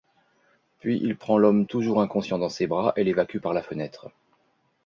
[0.79, 4.09] Puis il prend l’homme toujours inconscient dans ses bras et l’évacue par la fenêtre.